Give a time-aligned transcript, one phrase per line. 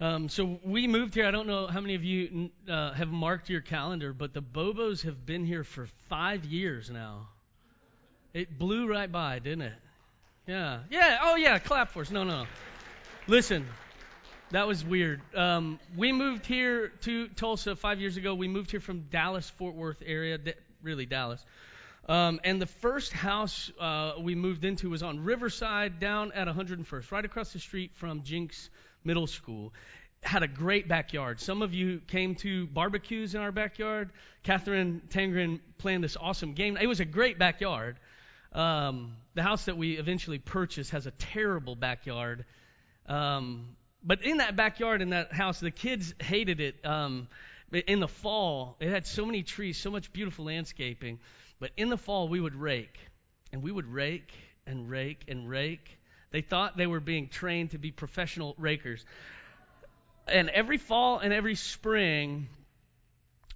[0.00, 1.26] Um, so we moved here.
[1.26, 5.02] I don't know how many of you uh, have marked your calendar, but the Bobos
[5.02, 7.28] have been here for five years now.
[8.32, 9.72] It blew right by, didn't it?
[10.46, 10.80] Yeah.
[10.90, 11.18] Yeah.
[11.22, 11.58] Oh, yeah.
[11.58, 12.10] Clap for us.
[12.12, 12.46] No, no.
[13.26, 13.66] Listen,
[14.50, 15.20] that was weird.
[15.34, 18.34] Um, we moved here to Tulsa five years ago.
[18.34, 20.38] We moved here from Dallas, Fort Worth area,
[20.80, 21.44] really Dallas.
[22.08, 27.10] Um, and the first house uh, we moved into was on Riverside, down at 101st,
[27.10, 28.70] right across the street from Jenks
[29.04, 29.72] Middle School.
[30.22, 31.40] Had a great backyard.
[31.40, 34.10] Some of you came to barbecues in our backyard.
[34.42, 36.76] Catherine Tangren planned this awesome game.
[36.76, 37.98] It was a great backyard.
[38.52, 42.44] Um, the house that we eventually purchased has a terrible backyard.
[43.06, 46.84] Um, but in that backyard, in that house, the kids hated it.
[46.84, 47.28] Um,
[47.72, 51.20] in the fall, it had so many trees, so much beautiful landscaping.
[51.60, 52.98] But in the fall, we would rake,
[53.52, 54.32] and we would rake
[54.66, 55.98] and rake and rake.
[56.30, 59.04] They thought they were being trained to be professional rakers.
[60.26, 62.48] And every fall and every spring,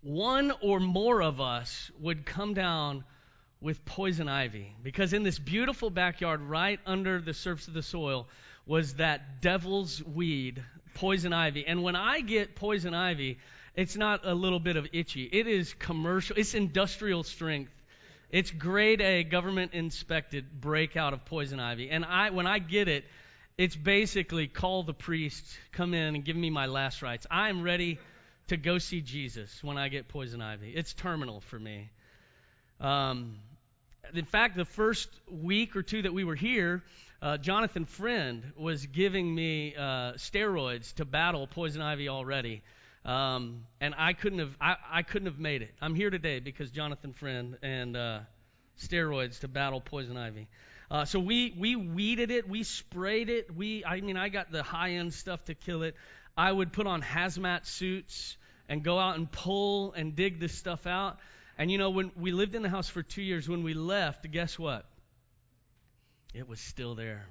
[0.02, 3.04] one or more of us would come down
[3.60, 4.74] with poison ivy.
[4.82, 8.28] Because in this beautiful backyard, right under the surface of the soil,
[8.66, 10.62] was that devil's weed,
[10.94, 11.66] poison ivy.
[11.66, 13.38] And when I get poison ivy,
[13.74, 15.24] it's not a little bit of itchy.
[15.24, 17.72] It is commercial, it's industrial strength.
[18.32, 21.90] It's grade A, government inspected breakout of poison ivy.
[21.90, 23.04] And I, when I get it,
[23.58, 27.26] it's basically call the priest, come in and give me my last rites.
[27.30, 27.98] I am ready
[28.48, 30.72] to go see Jesus when I get poison ivy.
[30.74, 31.90] It's terminal for me.
[32.80, 33.36] Um,
[34.14, 36.82] in fact, the first week or two that we were here,
[37.20, 42.62] uh, Jonathan Friend was giving me uh, steroids to battle poison ivy already.
[43.04, 45.74] Um, and I couldn't have I, I, couldn't have made it.
[45.80, 48.20] I'm here today because Jonathan Friend and uh,
[48.80, 50.46] steroids to battle poison ivy.
[50.88, 53.54] Uh, so we we weeded it, we sprayed it.
[53.56, 55.96] We I mean I got the high end stuff to kill it.
[56.36, 58.36] I would put on hazmat suits
[58.68, 61.18] and go out and pull and dig this stuff out.
[61.58, 64.30] And you know when we lived in the house for two years, when we left,
[64.30, 64.86] guess what?
[66.34, 67.26] It was still there.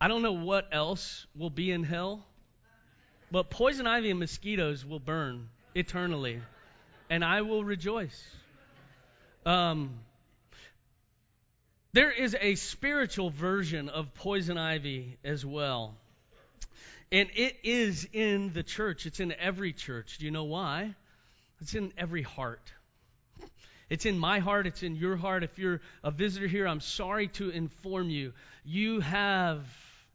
[0.00, 2.26] I don't know what else will be in hell,
[3.30, 6.40] but poison ivy and mosquitoes will burn eternally,
[7.08, 8.22] and I will rejoice.
[9.46, 9.90] Um,
[11.92, 15.94] there is a spiritual version of poison ivy as well.
[17.12, 19.06] And it is in the church.
[19.06, 20.18] It's in every church.
[20.18, 20.94] Do you know why?
[21.60, 22.72] It's in every heart.
[23.88, 25.42] It's in my heart, it's in your heart.
[25.42, 28.32] If you're a visitor here, I'm sorry to inform you,
[28.64, 29.64] you have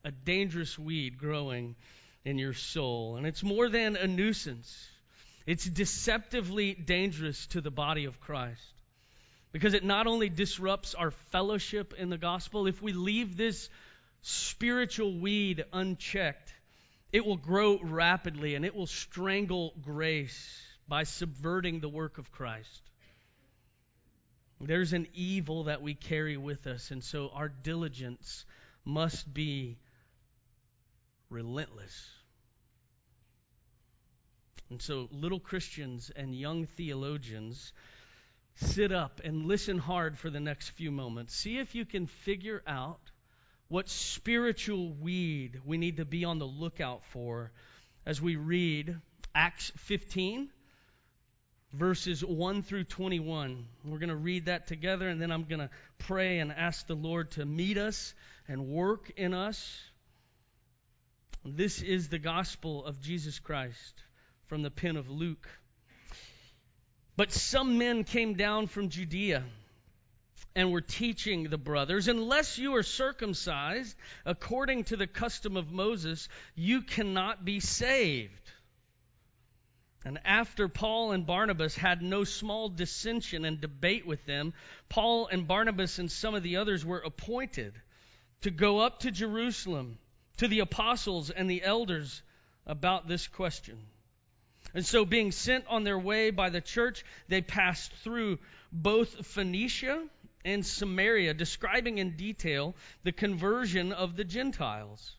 [0.06, 1.76] a dangerous weed growing
[2.25, 3.16] in your soul.
[3.16, 4.90] And it's more than a nuisance,
[5.46, 8.62] it's deceptively dangerous to the body of Christ.
[9.52, 13.69] Because it not only disrupts our fellowship in the gospel, if we leave this
[14.22, 16.52] spiritual weed unchecked,
[17.14, 22.81] it will grow rapidly and it will strangle grace by subverting the work of Christ.
[24.59, 28.46] There's an evil that we carry with us, and so our diligence
[28.84, 29.78] must be
[31.30, 32.09] relentless.
[34.69, 37.72] And so, little Christians and young theologians,
[38.56, 41.35] sit up and listen hard for the next few moments.
[41.35, 43.00] See if you can figure out
[43.68, 47.52] what spiritual weed we need to be on the lookout for
[48.06, 48.96] as we read
[49.34, 50.50] Acts 15
[51.75, 53.66] verses 1 through 21.
[53.84, 56.96] We're going to read that together, and then I'm going to pray and ask the
[56.96, 58.14] Lord to meet us
[58.47, 59.78] and work in us.
[61.48, 64.02] This is the gospel of Jesus Christ
[64.48, 65.48] from the pen of Luke.
[67.16, 69.44] But some men came down from Judea
[70.56, 73.96] and were teaching the brothers, unless you are circumcised
[74.26, 78.52] according to the custom of Moses, you cannot be saved.
[80.04, 84.54] And after Paul and Barnabas had no small dissension and debate with them,
[84.90, 87.80] Paul and Barnabas and some of the others were appointed
[88.42, 90.00] to go up to Jerusalem
[90.38, 92.22] to the apostles and the elders
[92.66, 93.78] about this question.
[94.73, 98.40] And so, being sent on their way by the church, they passed through
[98.72, 100.03] both Phoenicia
[100.43, 105.16] and Samaria, describing in detail the conversion of the Gentiles,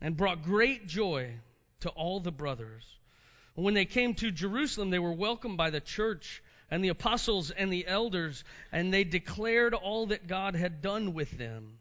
[0.00, 1.34] and brought great joy
[1.80, 2.84] to all the brothers.
[3.54, 7.72] When they came to Jerusalem, they were welcomed by the church and the apostles and
[7.72, 11.78] the elders, and they declared all that God had done with them.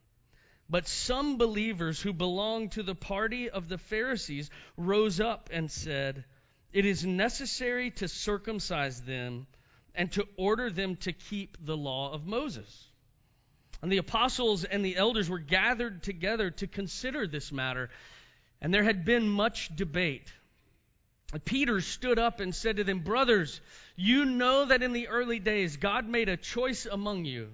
[0.69, 6.25] But some believers who belonged to the party of the Pharisees rose up and said,
[6.73, 9.47] It is necessary to circumcise them
[9.95, 12.85] and to order them to keep the law of Moses.
[13.81, 17.89] And the apostles and the elders were gathered together to consider this matter.
[18.59, 20.33] And there had been much debate.
[21.45, 23.61] Peter stood up and said to them, Brothers,
[23.95, 27.53] you know that in the early days God made a choice among you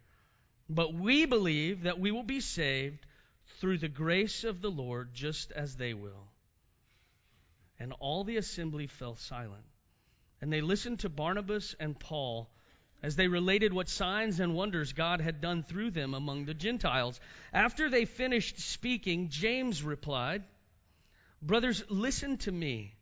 [0.73, 3.05] But we believe that we will be saved
[3.59, 6.29] through the grace of the Lord, just as they will.
[7.77, 9.65] And all the assembly fell silent.
[10.39, 12.49] And they listened to Barnabas and Paul
[13.03, 17.19] as they related what signs and wonders God had done through them among the Gentiles.
[17.51, 20.43] After they finished speaking, James replied,
[21.41, 22.95] Brothers, listen to me.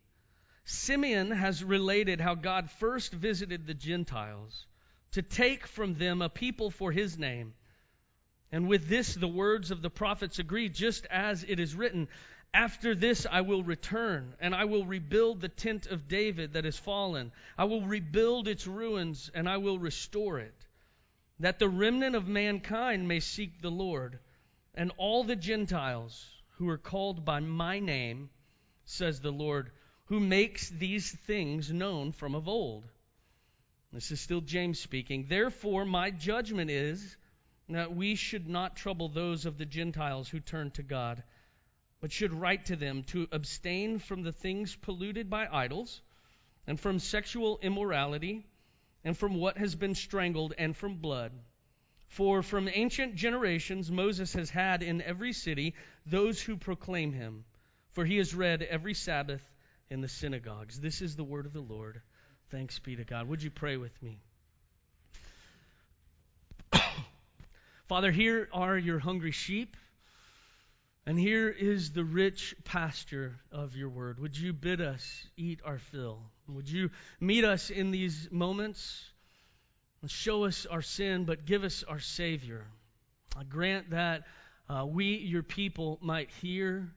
[0.65, 4.65] Simeon has related how God first visited the Gentiles
[5.11, 7.53] to take from them a people for his name.
[8.51, 12.07] And with this, the words of the prophets agree, just as it is written,
[12.53, 16.77] After this I will return, and I will rebuild the tent of David that is
[16.77, 17.31] fallen.
[17.57, 20.65] I will rebuild its ruins, and I will restore it,
[21.39, 24.17] that the remnant of mankind may seek the Lord,
[24.73, 28.29] and all the Gentiles who are called by my name,
[28.85, 29.71] says the Lord,
[30.05, 32.83] who makes these things known from of old.
[33.93, 35.27] This is still James speaking.
[35.29, 37.15] Therefore, my judgment is
[37.75, 41.23] that we should not trouble those of the Gentiles who turn to God,
[42.01, 46.01] but should write to them to abstain from the things polluted by idols,
[46.65, 48.45] and from sexual immorality,
[49.03, 51.31] and from what has been strangled, and from blood.
[52.07, 55.75] For from ancient generations Moses has had in every city
[56.05, 57.45] those who proclaim him,
[57.91, 59.43] for he is read every Sabbath
[59.89, 60.79] in the synagogues.
[60.79, 62.01] This is the word of the Lord.
[62.49, 63.27] Thanks be to God.
[63.27, 64.19] Would you pray with me?
[67.89, 69.75] Father, here are your hungry sheep,
[71.07, 74.19] and here is the rich pasture of your word.
[74.19, 76.19] Would you bid us eat our fill?
[76.49, 79.03] Would you meet us in these moments
[80.03, 82.67] and show us our sin, but give us our Savior?
[83.35, 84.27] I grant that
[84.69, 86.91] uh, we, your people, might hear,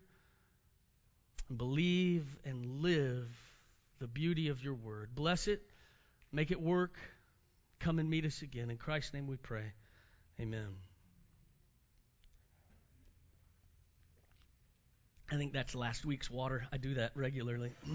[1.49, 3.31] and believe, and live
[3.99, 5.15] the beauty of your word.
[5.15, 5.63] Bless it,
[6.33, 6.99] make it work.
[7.81, 8.69] Come and meet us again.
[8.69, 9.73] In Christ's name we pray.
[10.41, 10.69] Amen.
[15.31, 16.67] I think that's last week's water.
[16.73, 17.73] I do that regularly.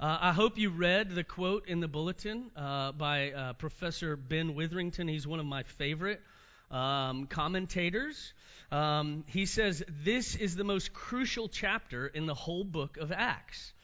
[0.00, 4.54] uh, I hope you read the quote in the bulletin uh, by uh, Professor Ben
[4.54, 5.06] Witherington.
[5.06, 6.22] He's one of my favorite
[6.70, 8.32] um, commentators.
[8.72, 13.74] Um, he says, This is the most crucial chapter in the whole book of Acts.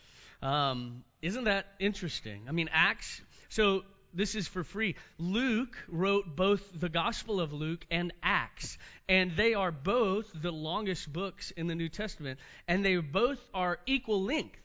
[0.40, 2.44] Um, isn't that interesting?
[2.48, 3.20] I mean, Acts.
[3.48, 3.82] So
[4.14, 4.96] this is for free.
[5.18, 8.78] Luke wrote both the Gospel of Luke and Acts,
[9.08, 12.38] and they are both the longest books in the New Testament,
[12.68, 14.58] and they both are equal length.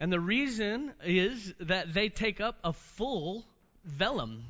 [0.00, 3.46] And the reason is that they take up a full
[3.84, 4.44] vellum.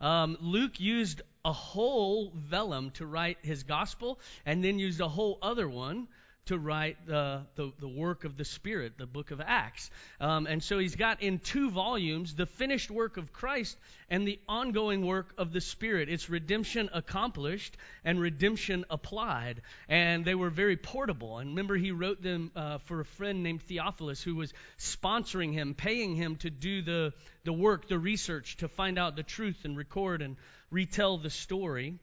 [0.00, 5.38] Um, Luke used a whole vellum to write his gospel, and then used a whole
[5.42, 6.08] other one
[6.46, 9.90] to write the, the, the, work of the Spirit, the book of Acts.
[10.20, 13.76] Um, and so he's got in two volumes the finished work of Christ
[14.08, 16.08] and the ongoing work of the Spirit.
[16.08, 19.62] It's redemption accomplished and redemption applied.
[19.88, 21.38] And they were very portable.
[21.38, 25.74] And remember, he wrote them uh, for a friend named Theophilus who was sponsoring him,
[25.74, 27.12] paying him to do the,
[27.44, 30.36] the work, the research, to find out the truth and record and
[30.70, 31.98] retell the story.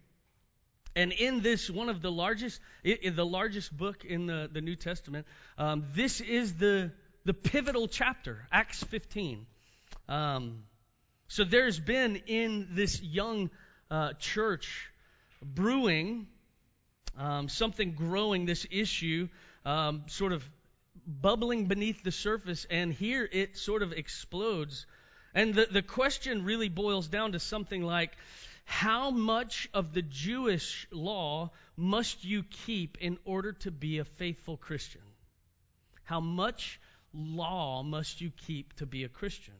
[0.96, 5.26] And in this, one of the largest, the largest book in the, the New Testament,
[5.58, 6.92] um, this is the,
[7.26, 9.46] the pivotal chapter, Acts 15.
[10.08, 10.64] Um,
[11.28, 13.50] so there's been in this young
[13.90, 14.90] uh, church
[15.44, 16.28] brewing
[17.18, 19.30] um, something growing, this issue
[19.66, 20.44] um, sort of
[21.06, 24.86] bubbling beneath the surface, and here it sort of explodes.
[25.34, 28.12] And the, the question really boils down to something like
[28.66, 34.58] how much of the Jewish law must you keep in order to be a faithful
[34.58, 35.02] Christian?
[36.04, 36.80] How much
[37.14, 39.54] law must you keep to be a Christian?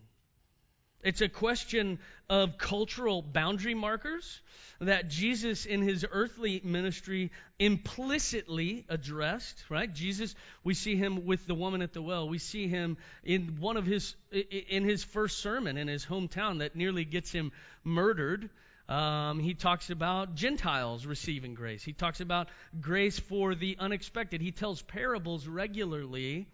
[1.04, 4.40] It's a question of cultural boundary markers
[4.80, 9.94] that Jesus in his earthly ministry implicitly addressed, right?
[9.94, 10.34] Jesus,
[10.64, 12.30] we see him with the woman at the well.
[12.30, 16.78] We see him in one of his in his first sermon in his hometown that
[16.78, 17.52] nearly gets him
[17.84, 18.50] murdered.
[18.90, 21.84] Um, he talks about Gentiles receiving grace.
[21.84, 22.50] He talks about
[22.82, 24.42] grace for the unexpected.
[24.42, 26.48] He tells parables regularly.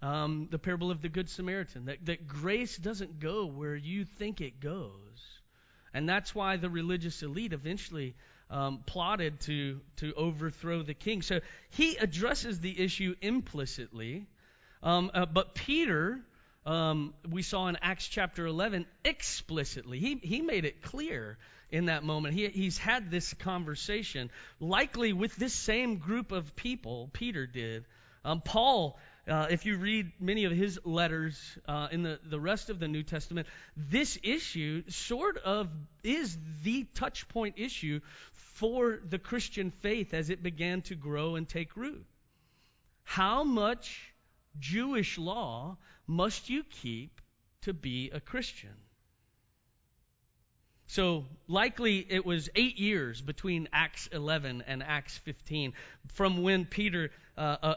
[0.00, 4.40] Um, the parable of the Good Samaritan, that, that grace doesn't go where you think
[4.40, 4.90] it goes.
[5.94, 8.16] And that's why the religious elite eventually
[8.50, 11.22] um, plotted to, to overthrow the king.
[11.22, 11.40] So
[11.70, 14.26] he addresses the issue implicitly.
[14.82, 16.20] Um, uh, but Peter,
[16.64, 21.38] um, we saw in Acts chapter 11, explicitly, he, he made it clear
[21.70, 22.34] in that moment.
[22.34, 27.84] He, he's had this conversation, likely with this same group of people, Peter did.
[28.24, 31.38] Um, Paul uh, if you read many of his letters
[31.68, 35.68] uh, in the, the rest of the New Testament, this issue sort of
[36.02, 38.00] is the touch point issue
[38.32, 42.04] for the Christian faith as it began to grow and take root.
[43.04, 44.11] How much
[44.58, 47.20] Jewish law must you keep
[47.62, 48.74] to be a Christian?
[50.86, 55.72] So, likely it was eight years between Acts 11 and Acts 15
[56.12, 57.74] from when Peter uh, uh,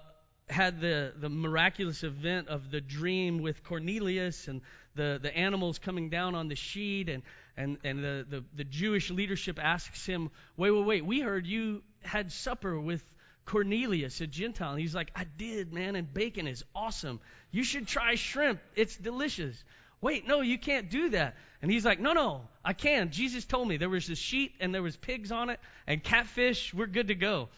[0.49, 4.61] had the, the miraculous event of the dream with Cornelius and
[4.95, 7.23] the, the animals coming down on the sheet, and,
[7.57, 11.83] and, and the, the, the Jewish leadership asks him, Wait, wait, wait, we heard you
[12.03, 13.03] had supper with
[13.45, 14.71] Cornelius, a Gentile.
[14.71, 17.19] And he's like, I did, man, and bacon is awesome.
[17.51, 19.63] You should try shrimp, it's delicious.
[20.01, 21.35] Wait, no, you can't do that.
[21.61, 23.11] And he's like, No, no, I can.
[23.11, 26.73] Jesus told me there was a sheet and there was pigs on it and catfish.
[26.73, 27.49] We're good to go.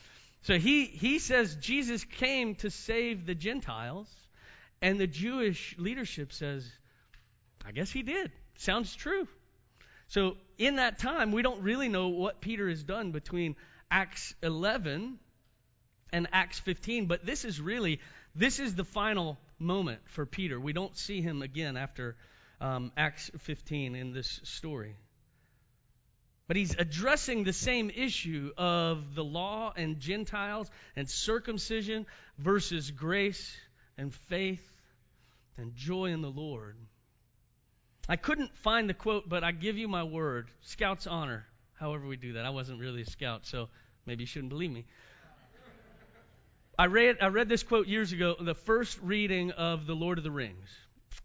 [0.44, 4.08] So he, he says Jesus came to save the Gentiles,
[4.82, 6.70] and the Jewish leadership says,
[7.66, 8.32] I guess he did.
[8.56, 9.28] Sounds true.
[10.08, 13.56] So in that time, we don't really know what Peter has done between
[13.92, 15.20] Acts 11
[16.12, 18.00] and Acts 15, but this is really,
[18.36, 20.60] this is the final moment for Peter.
[20.60, 22.16] We don't see him again after
[22.62, 24.96] um, Acts 15 in this story.
[26.48, 32.06] But he's addressing the same issue of the law and Gentiles and circumcision
[32.38, 33.56] versus grace
[33.98, 34.66] and faith
[35.58, 36.78] and joy in the Lord.
[38.08, 40.48] I couldn't find the quote, but I give you my word.
[40.62, 41.46] Scout's honor.
[41.74, 42.46] However, we do that.
[42.46, 43.68] I wasn't really a scout, so
[44.06, 44.86] maybe you shouldn't believe me.
[46.80, 50.24] I read, I read this quote years ago, the first reading of The Lord of
[50.24, 50.70] the Rings.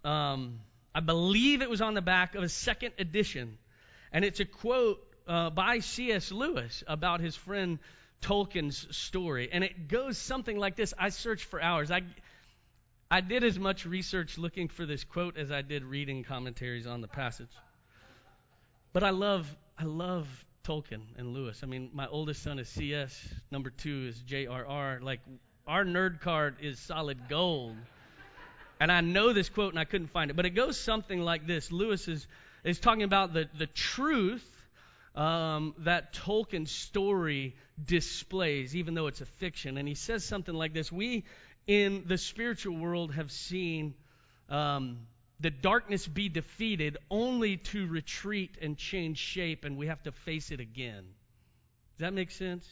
[0.02, 0.60] Um,
[0.94, 3.58] I believe it was on the back of a second edition.
[4.12, 6.32] And it's a quote uh, by C.S.
[6.32, 7.78] Lewis about his friend
[8.22, 9.50] Tolkien's story.
[9.52, 10.94] And it goes something like this.
[10.98, 11.90] I searched for hours.
[11.90, 12.00] I,
[13.10, 17.02] I did as much research looking for this quote as I did reading commentaries on
[17.02, 17.52] the passage.
[18.94, 20.26] But I love, I love
[20.64, 21.60] Tolkien and Lewis.
[21.62, 23.18] I mean, my oldest son is CS,
[23.50, 25.00] number two is J.R.R.
[25.02, 25.20] Like,
[25.66, 27.76] our nerd card is solid gold.
[28.80, 31.46] And I know this quote and I couldn't find it, but it goes something like
[31.46, 31.70] this.
[31.70, 32.26] Lewis is,
[32.64, 34.44] is talking about the, the truth
[35.14, 37.54] um, that Tolkien's story
[37.84, 39.78] displays, even though it's a fiction.
[39.78, 41.24] And he says something like this We
[41.66, 43.94] in the spiritual world have seen
[44.48, 44.98] um,
[45.42, 50.50] the darkness be defeated only to retreat and change shape, and we have to face
[50.50, 51.04] it again.
[51.98, 52.66] Does that make sense?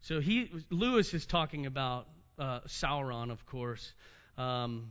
[0.00, 3.92] So he Lewis is talking about uh, Sauron, of course.
[4.38, 4.90] Um,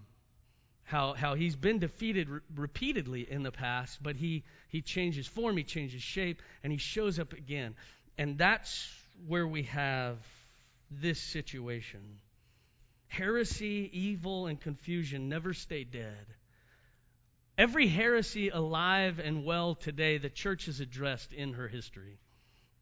[0.85, 5.57] how, how he's been defeated re- repeatedly in the past, but he, he changes form,
[5.57, 7.75] he changes shape, and he shows up again.
[8.17, 8.87] And that's
[9.27, 10.17] where we have
[10.91, 12.19] this situation.
[13.17, 16.25] Heresy, evil, and confusion never stay dead.
[17.57, 22.19] Every heresy alive and well today, the church has addressed in her history.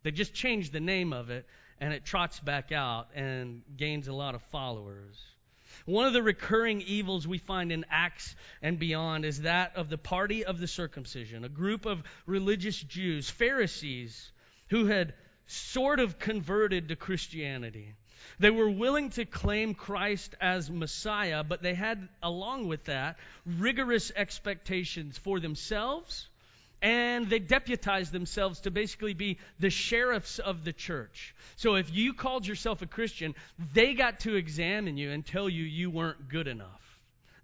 [0.01, 1.45] They just changed the name of it,
[1.79, 5.21] and it trots back out and gains a lot of followers.
[5.85, 9.99] One of the recurring evils we find in Acts and beyond is that of the
[9.99, 14.31] party of the circumcision, a group of religious Jews, Pharisees,
[14.69, 15.13] who had
[15.45, 17.93] sort of converted to Christianity.
[18.39, 24.11] They were willing to claim Christ as Messiah, but they had, along with that, rigorous
[24.15, 26.27] expectations for themselves
[26.83, 31.33] and they deputized themselves to basically be the sheriffs of the church.
[31.55, 33.35] So if you called yourself a Christian,
[33.73, 36.81] they got to examine you and tell you you weren't good enough.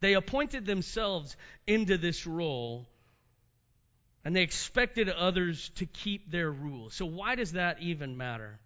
[0.01, 2.86] They appointed themselves into this role
[4.25, 6.93] and they expected others to keep their rules.
[6.93, 8.59] So why does that even matter?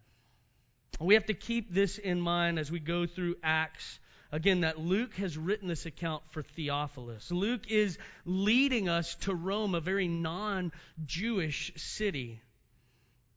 [1.00, 4.00] We have to keep this in mind as we go through Acts
[4.34, 7.30] Again, that Luke has written this account for Theophilus.
[7.30, 10.72] Luke is leading us to Rome, a very non
[11.06, 12.42] Jewish city.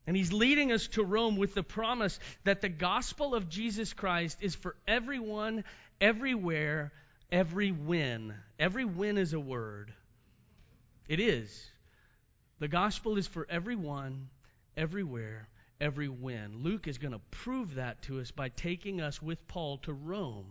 [0.06, 4.38] And he's leading us to Rome with the promise that the gospel of Jesus Christ
[4.40, 5.64] is for everyone,
[6.00, 6.92] everywhere,
[7.30, 8.34] every when.
[8.58, 9.92] Every when is a word.
[11.08, 11.70] It is.
[12.58, 14.30] The gospel is for everyone,
[14.78, 15.46] everywhere,
[15.80, 16.62] every when.
[16.62, 20.46] Luke is going to prove that to us by taking us with Paul to Rome.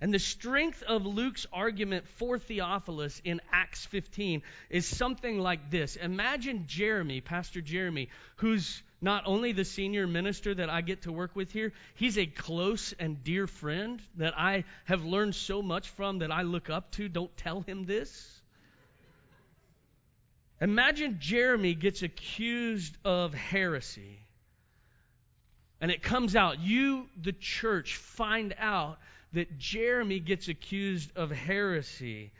[0.00, 5.96] And the strength of Luke's argument for Theophilus in Acts 15 is something like this.
[5.96, 11.36] Imagine Jeremy, Pastor Jeremy, who's not only the senior minister that I get to work
[11.36, 16.20] with here, he's a close and dear friend that I have learned so much from
[16.20, 17.08] that I look up to.
[17.08, 18.40] Don't tell him this.
[20.62, 24.18] Imagine Jeremy gets accused of heresy.
[25.80, 26.60] And it comes out.
[26.60, 28.98] You, the church, find out
[29.32, 32.32] that Jeremy gets accused of heresy.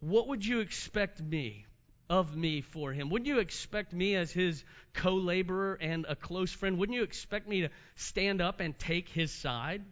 [0.00, 1.66] What would you expect me,
[2.08, 3.10] of me, for him?
[3.10, 4.62] Wouldn't you expect me as his
[4.92, 6.78] co laborer and a close friend?
[6.78, 9.82] Wouldn't you expect me to stand up and take his side?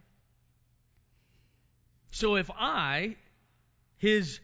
[2.11, 3.15] So if I,
[3.97, 4.39] his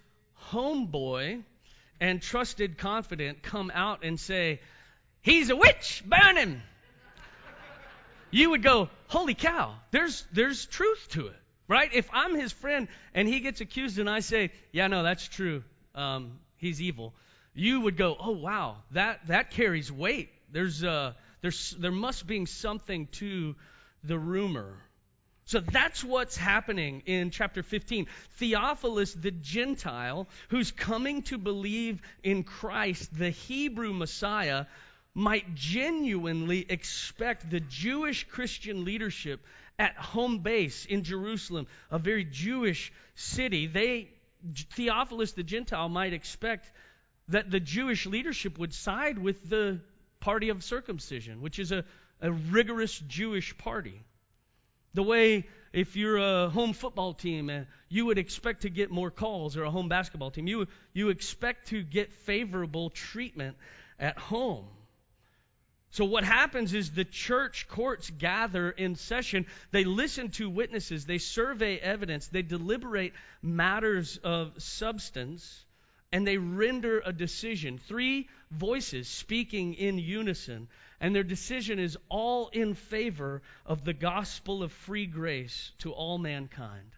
[0.52, 1.44] homeboy,
[2.00, 4.60] and trusted confidant, come out and say,
[5.22, 6.62] He's a witch, burn him.
[8.36, 11.90] You would go, Holy cow, there's, there's truth to it, right?
[11.94, 15.64] If I'm his friend and he gets accused and I say, Yeah, no, that's true,
[15.94, 17.14] um, he's evil,
[17.54, 20.30] you would go, Oh, wow, that, that carries weight.
[20.52, 23.56] There's, uh, there's, there must be something to
[24.04, 24.76] the rumor.
[25.46, 28.08] So that's what's happening in chapter 15.
[28.38, 34.66] Theophilus, the Gentile, who's coming to believe in Christ, the Hebrew Messiah,
[35.16, 39.44] might genuinely expect the Jewish Christian leadership
[39.80, 43.68] at home base in Jerusalem, a very Jewish city.
[43.68, 44.10] They,
[44.74, 46.70] Theophilus, the Gentile, might expect
[47.30, 49.80] that the Jewish leadership would side with the
[50.20, 51.86] party of circumcision, which is a,
[52.22, 54.04] a rigorous Jewish party.
[54.94, 59.12] The way if you're a home football team, uh, you would expect to get more
[59.12, 63.58] calls, or a home basketball team, you, you expect to get favorable treatment
[64.00, 64.66] at home.
[65.96, 69.46] So, what happens is the church courts gather in session.
[69.72, 75.64] They listen to witnesses, they survey evidence, they deliberate matters of substance,
[76.12, 77.78] and they render a decision.
[77.78, 80.68] Three voices speaking in unison
[81.00, 86.18] and their decision is all in favor of the gospel of free grace to all
[86.18, 86.92] mankind.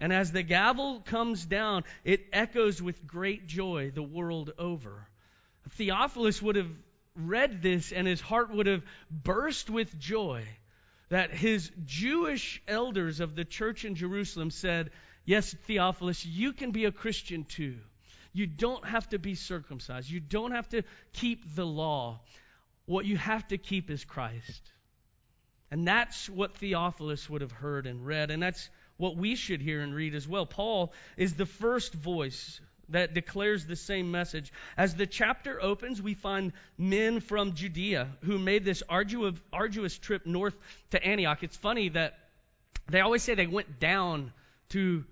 [0.00, 5.06] And as the gavel comes down, it echoes with great joy the world over.
[5.70, 6.72] Theophilus would have
[7.16, 10.44] read this and his heart would have burst with joy
[11.08, 14.90] that his Jewish elders of the church in Jerusalem said,
[15.24, 17.78] Yes, Theophilus, you can be a Christian too.
[18.32, 20.10] You don't have to be circumcised.
[20.10, 22.20] You don't have to keep the law
[22.86, 24.72] what you have to keep is Christ.
[25.70, 29.82] And that's what Theophilus would have heard and read, and that's what we should hear
[29.82, 30.46] and read as well.
[30.46, 34.52] Paul is the first voice that declares the same message.
[34.76, 40.26] As the chapter opens, we find men from Judea who made this arduous, arduous trip
[40.26, 40.54] north
[40.90, 41.42] to Antioch.
[41.42, 42.18] It's funny that
[42.88, 44.32] they always say they went down
[44.70, 45.04] to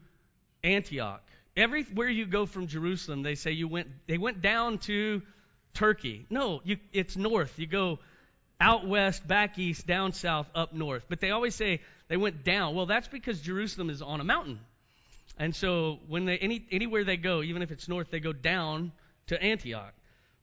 [0.62, 1.22] Antioch.
[1.56, 5.22] Everywhere you go from Jerusalem, they say you went they went down to
[5.72, 6.26] Turkey.
[6.30, 7.58] No, you, it's north.
[7.58, 7.98] You go
[8.60, 11.04] out west, back east, down south, up north.
[11.08, 12.74] But they always say they went down.
[12.74, 14.58] Well, that's because Jerusalem is on a mountain.
[15.38, 18.92] And so when they any anywhere they go, even if it's north, they go down
[19.27, 19.92] to Antioch.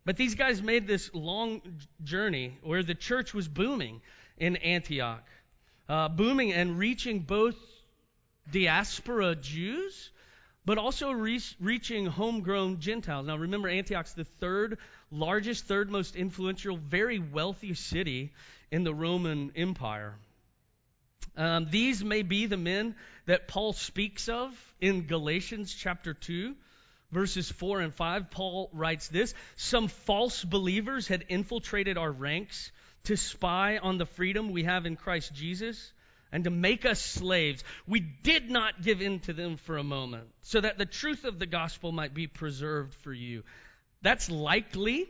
[0.04, 1.62] But these guys made this long
[2.04, 4.02] journey where the church was booming
[4.38, 5.24] in Antioch,
[5.88, 7.56] uh, booming and reaching both
[8.52, 10.10] diaspora Jews,
[10.66, 13.28] but also re- reaching homegrown Gentiles.
[13.28, 14.80] Now remember, Antioch's the third
[15.12, 18.34] largest, third most influential, very wealthy city
[18.72, 20.16] in the Roman Empire.
[21.38, 26.56] Um, these may be the men that Paul speaks of in Galatians chapter 2,
[27.12, 28.32] verses 4 and 5.
[28.32, 32.72] Paul writes this Some false believers had infiltrated our ranks
[33.06, 35.94] to spy on the freedom we have in Christ Jesus
[36.32, 37.64] and to make us slaves.
[37.88, 41.40] We did not give in to them for a moment, so that the truth of
[41.40, 43.44] the gospel might be preserved for you.
[44.02, 45.08] That's likely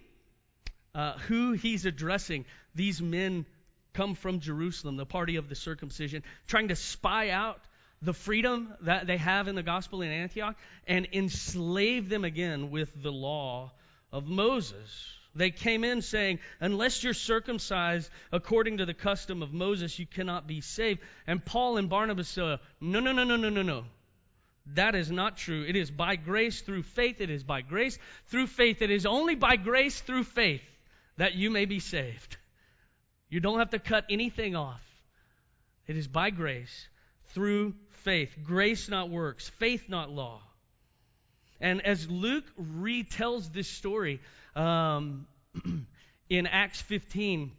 [0.95, 2.45] uh, who he's addressing.
[2.75, 3.45] These men
[3.93, 7.59] come from Jerusalem, the party of the circumcision, trying to spy out
[8.01, 10.55] the freedom that they have in the gospel in Antioch
[10.87, 13.71] and enslave them again with the law
[14.11, 15.17] of Moses.
[15.35, 20.47] They came in saying, Unless you're circumcised according to the custom of Moses, you cannot
[20.47, 20.99] be saved.
[21.27, 23.85] And Paul and Barnabas said, No, no, no, no, no, no, no.
[24.73, 25.63] That is not true.
[25.67, 27.21] It is by grace through faith.
[27.21, 28.81] It is by grace through faith.
[28.81, 30.63] It is only by grace through faith
[31.17, 32.37] that you may be saved.
[33.31, 34.81] You don't have to cut anything off.
[35.87, 36.87] It is by grace
[37.29, 38.35] through faith.
[38.43, 39.47] Grace, not works.
[39.57, 40.41] Faith, not law.
[41.61, 44.19] And as Luke retells this story
[44.53, 45.27] um,
[46.29, 47.53] in Acts 15,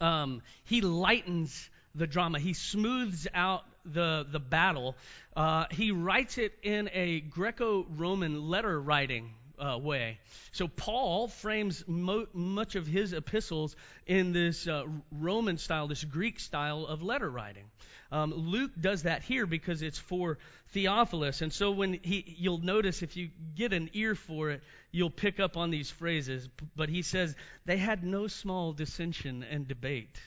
[0.00, 2.38] um, he lightens the drama.
[2.38, 4.96] He smooths out the, the battle.
[5.36, 10.18] Uh, he writes it in a Greco Roman letter writing uh, way.
[10.52, 16.40] So Paul frames mo- much of his epistles in this uh, Roman style, this Greek
[16.40, 17.64] style of letter writing.
[18.10, 20.38] Um, Luke does that here because it's for
[20.72, 25.10] Theophilus, and so when he, you'll notice if you get an ear for it, you'll
[25.10, 26.48] pick up on these phrases.
[26.74, 27.34] But he says
[27.66, 30.18] they had no small dissension and debate.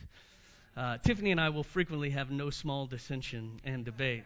[0.78, 4.24] Uh, Tiffany and I will frequently have no small dissension and debate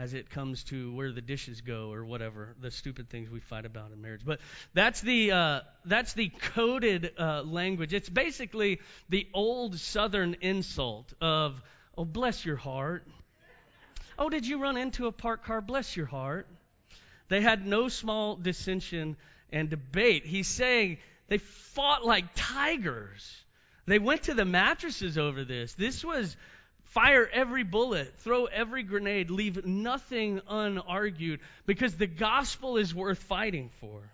[0.00, 3.66] as it comes to where the dishes go or whatever the stupid things we fight
[3.66, 4.22] about in marriage.
[4.24, 4.40] But
[4.72, 7.92] that's the uh, that's the coded uh, language.
[7.92, 11.60] It's basically the old Southern insult of
[11.98, 13.06] "Oh, bless your heart."
[14.18, 15.60] Oh, did you run into a parked car?
[15.60, 16.46] Bless your heart.
[17.28, 19.18] They had no small dissension
[19.52, 20.24] and debate.
[20.24, 20.96] He's saying
[21.28, 23.44] they fought like tigers.
[23.86, 25.74] They went to the mattresses over this.
[25.74, 26.36] This was
[26.90, 33.70] Fire every bullet, throw every grenade, leave nothing unargued because the gospel is worth fighting
[33.80, 34.10] for.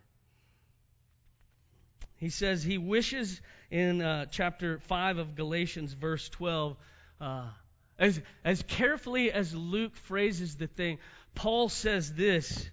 [2.18, 6.76] He says he wishes in uh, chapter 5 of Galatians, verse 12,
[7.18, 7.48] uh,
[7.98, 10.98] as, as carefully as Luke phrases the thing,
[11.34, 12.68] Paul says this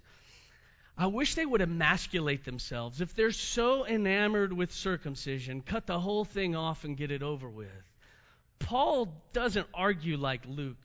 [0.97, 2.99] I wish they would emasculate themselves.
[2.99, 7.49] If they're so enamored with circumcision, cut the whole thing off and get it over
[7.49, 7.92] with.
[8.59, 10.77] Paul doesn't argue like Luke.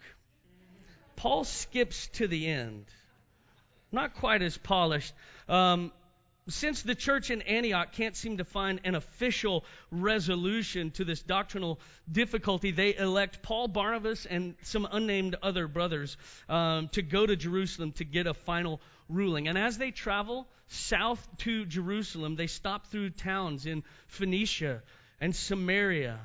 [1.16, 2.86] Paul skips to the end.
[3.90, 5.12] Not quite as polished.
[5.48, 5.92] Um,
[6.48, 11.78] since the church in Antioch can't seem to find an official resolution to this doctrinal
[12.10, 16.16] difficulty, they elect Paul, Barnabas, and some unnamed other brothers
[16.48, 19.48] um, to go to Jerusalem to get a final ruling.
[19.48, 24.82] And as they travel south to Jerusalem, they stop through towns in Phoenicia
[25.20, 26.18] and Samaria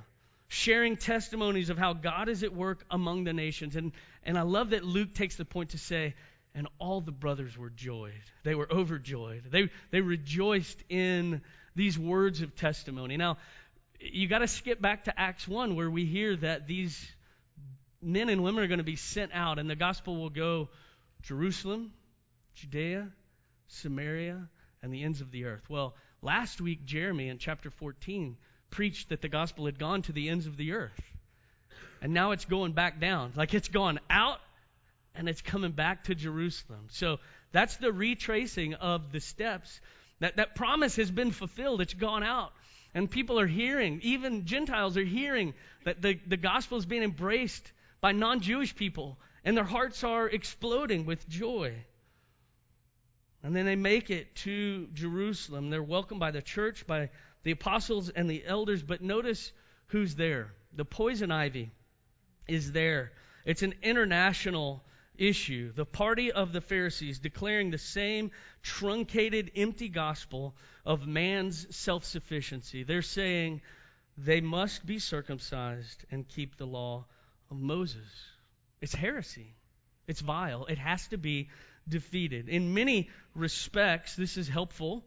[0.54, 3.76] sharing testimonies of how God is at work among the nations.
[3.76, 3.92] And,
[4.24, 6.14] and I love that Luke takes the point to say,
[6.54, 8.22] and all the brothers were joyed.
[8.44, 9.46] They were overjoyed.
[9.50, 11.42] They, they rejoiced in
[11.76, 13.18] these words of testimony.
[13.18, 13.38] Now,
[14.00, 17.04] you got to skip back to Acts 1 where we hear that these
[18.00, 20.70] men and women are going to be sent out and the gospel will go
[21.24, 21.94] Jerusalem,
[22.54, 23.10] Judea,
[23.70, 24.50] Samaria,
[24.84, 25.68] and the ends of the earth.
[25.68, 28.38] Well, last week, Jeremy in chapter 14
[28.74, 31.00] preached that the gospel had gone to the ends of the earth.
[32.02, 33.32] And now it's going back down.
[33.36, 34.40] Like it's gone out
[35.14, 36.88] and it's coming back to Jerusalem.
[36.90, 37.20] So
[37.52, 39.80] that's the retracing of the steps.
[40.22, 41.82] That, that promise has been fulfilled.
[41.82, 42.52] It's gone out.
[42.96, 45.54] And people are hearing, even Gentiles are hearing
[45.86, 49.20] that the, the gospel is being embraced by non Jewish people.
[49.46, 51.74] And their hearts are exploding with joy.
[53.44, 55.70] And then they make it to Jerusalem.
[55.70, 57.10] They're welcomed by the church, by
[57.44, 59.52] the apostles and the elders, but notice
[59.88, 60.54] who's there.
[60.76, 61.72] The poison ivy
[62.48, 63.12] is there.
[63.46, 64.84] It's an international
[65.18, 65.72] issue.
[65.74, 72.84] The party of the Pharisees declaring the same truncated, empty gospel of man's self sufficiency.
[72.84, 73.62] They're saying
[74.18, 77.06] they must be circumcised and keep the law
[77.52, 78.08] of Moses.
[78.82, 79.56] It's heresy.
[80.08, 80.66] It's vile.
[80.66, 81.50] It has to be
[81.88, 82.50] defeated.
[82.50, 85.06] In many respects, this is helpful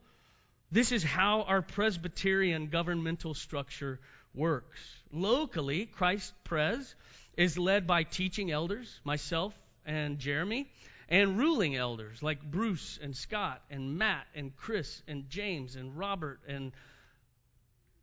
[0.77, 3.99] this is how our Presbyterian governmental structure
[4.35, 4.79] works.
[5.11, 6.95] Locally, Christ Pres
[7.35, 9.55] is led by teaching elders, myself
[9.87, 10.71] and Jeremy,
[11.09, 16.41] and ruling elders like Bruce and Scott and Matt and Chris and James and Robert
[16.47, 16.73] and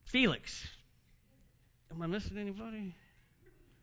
[0.05, 0.67] Felix.
[1.91, 2.95] Am I missing anybody?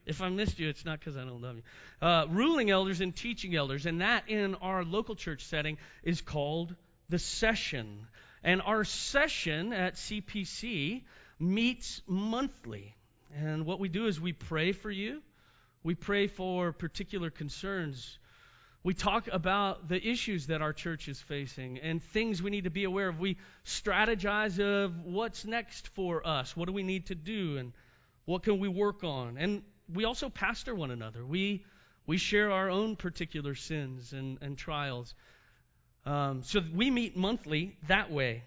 [0.05, 1.63] If I missed you, it's not because I don't love you.
[2.03, 6.75] Uh, ruling elders and teaching elders, and that in our local church setting is called
[7.09, 8.09] the session.
[8.43, 11.03] And our session at CPC
[11.39, 12.95] meets monthly.
[13.35, 15.23] And what we do is we pray for you.
[15.83, 18.19] We pray for particular concerns.
[18.83, 22.71] We talk about the issues that our church is facing and things we need to
[22.71, 23.19] be aware of.
[23.19, 26.57] We strategize of what's next for us.
[26.57, 27.73] What do we need to do and
[28.25, 29.37] what can we work on?
[29.37, 31.25] And we also pastor one another.
[31.25, 31.65] We
[32.07, 35.15] we share our own particular sins and, and trials.
[36.07, 38.43] Um, so we meet monthly that way.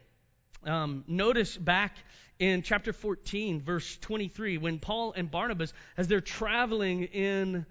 [0.65, 1.95] Um, notice back
[2.39, 7.65] in chapter 14, verse 23, when Paul and Barnabas, as they're traveling in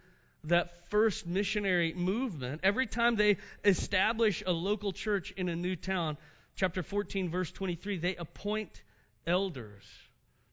[0.44, 6.16] that first missionary movement, every time they establish a local church in a new town,
[6.56, 8.82] chapter 14, verse 23, they appoint
[9.26, 9.84] elders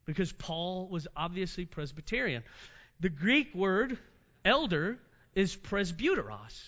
[0.05, 2.43] because Paul was obviously Presbyterian.
[2.99, 3.97] The Greek word
[4.43, 4.97] elder
[5.35, 6.63] is presbyteros.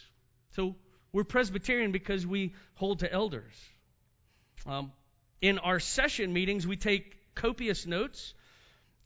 [0.52, 0.76] So
[1.14, 3.54] we're Presbyterian because we hold to elders.
[4.66, 4.92] Um,
[5.42, 8.34] in our session meetings, we take copious notes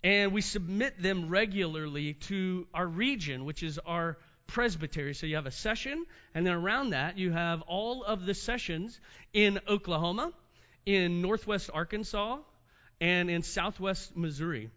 [0.03, 5.15] and we submit them regularly to our region, which is our presbytery.
[5.15, 8.99] So you have a session, and then around that, you have all of the sessions
[9.33, 10.31] in Oklahoma,
[10.85, 12.37] in northwest Arkansas,
[13.01, 14.69] and in southwest Missouri.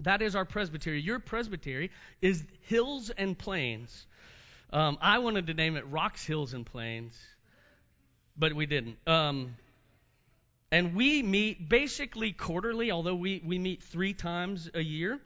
[0.00, 1.00] That is our presbytery.
[1.00, 4.06] Your presbytery is hills and plains.
[4.72, 7.18] Um, I wanted to name it Rocks, Hills, and Plains,
[8.36, 8.98] but we didn't.
[9.04, 9.56] Um,
[10.70, 15.18] and we meet basically quarterly, although we, we meet three times a year.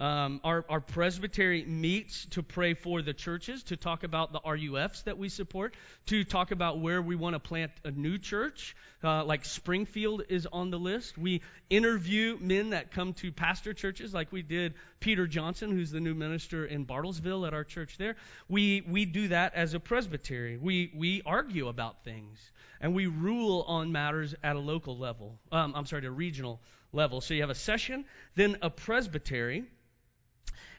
[0.00, 5.04] Um, our, our presbytery meets to pray for the churches, to talk about the RUFs
[5.04, 5.74] that we support,
[6.06, 10.46] to talk about where we want to plant a new church, uh, like Springfield is
[10.46, 11.18] on the list.
[11.18, 16.00] We interview men that come to pastor churches, like we did Peter Johnson, who's the
[16.00, 18.16] new minister in Bartlesville at our church there.
[18.48, 20.56] We, we do that as a presbytery.
[20.56, 22.38] We, we argue about things,
[22.80, 25.38] and we rule on matters at a local level.
[25.52, 26.58] Um, I'm sorry, a regional
[26.90, 27.20] level.
[27.20, 29.66] So you have a session, then a presbytery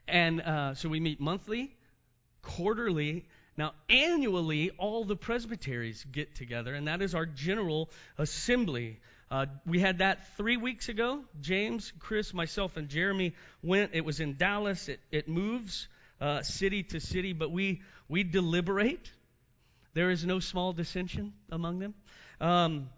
[0.08, 1.76] and uh, so we meet monthly,
[2.42, 3.26] quarterly.
[3.58, 9.00] Now, annually, all the presbyteries get together, and that is our general assembly.
[9.30, 11.24] Uh, we had that three weeks ago.
[11.40, 13.34] James, Chris, myself, and Jeremy
[13.64, 13.92] went.
[13.94, 14.90] It was in Dallas.
[14.90, 15.88] It, it moves
[16.20, 19.12] uh, city to city, but we, we deliberate.
[19.94, 21.94] There is no small dissension among them.
[22.40, 22.90] Um,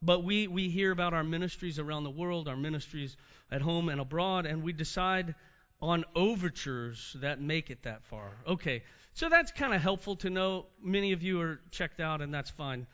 [0.00, 3.16] but we, we hear about our ministries around the world, our ministries
[3.50, 5.34] at home and abroad, and we decide
[5.80, 8.30] on overtures that make it that far.
[8.46, 8.82] Okay,
[9.14, 10.66] so that's kind of helpful to know.
[10.82, 12.86] Many of you are checked out, and that's fine.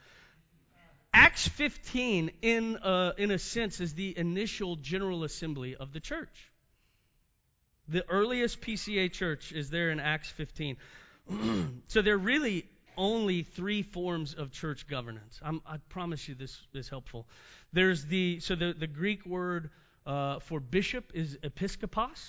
[1.13, 6.01] Acts 15, in a, uh, in a sense, is the initial General Assembly of the
[6.01, 6.51] church.
[7.89, 10.77] The earliest PCA church is there in Acts 15.
[11.89, 12.67] so there are really
[12.97, 15.39] only three forms of church governance.
[15.43, 17.27] I'm, i promise you this is helpful.
[17.73, 19.71] There's the so the, the Greek word
[20.07, 22.21] uh, for bishop is episkopos.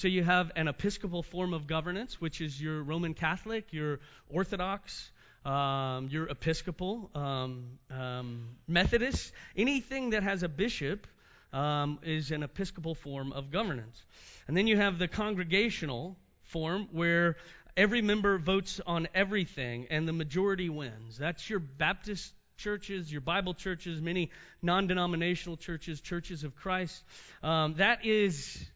[0.00, 5.10] So you have an episcopal form of governance, which is your Roman Catholic, your Orthodox,
[5.44, 9.30] um, your Episcopal, um, um, Methodist.
[9.54, 11.06] Anything that has a bishop
[11.52, 14.02] um, is an episcopal form of governance.
[14.48, 17.36] And then you have the congregational form, where
[17.76, 21.18] every member votes on everything and the majority wins.
[21.18, 24.30] That's your Baptist churches, your Bible churches, many
[24.62, 27.04] non denominational churches, churches of Christ.
[27.42, 28.66] Um, that is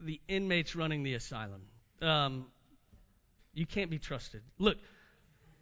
[0.00, 1.62] the inmates running the asylum.
[2.00, 2.46] Um,
[3.54, 4.42] you can't be trusted.
[4.58, 4.76] Look,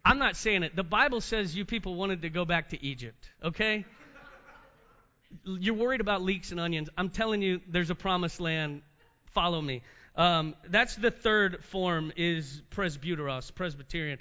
[0.05, 0.75] I'm not saying it.
[0.75, 3.85] The Bible says you people wanted to go back to Egypt, okay?
[5.43, 6.89] You're worried about leeks and onions.
[6.97, 8.83] I'm telling you, there's a promised land.
[9.33, 9.81] Follow me.
[10.17, 14.17] Um, that's the third form is presbyteros, Presbyterian,